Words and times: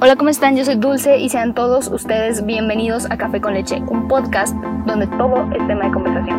Hola, 0.00 0.16
¿cómo 0.16 0.30
están? 0.30 0.56
Yo 0.56 0.64
soy 0.64 0.74
Dulce 0.74 1.18
y 1.18 1.28
sean 1.28 1.54
todos 1.54 1.86
ustedes 1.86 2.44
bienvenidos 2.44 3.08
a 3.08 3.16
Café 3.16 3.40
con 3.40 3.54
Leche, 3.54 3.80
un 3.86 4.08
podcast 4.08 4.52
donde 4.84 5.06
todo 5.06 5.48
es 5.52 5.64
tema 5.68 5.84
de 5.84 5.92
conversación. 5.92 6.31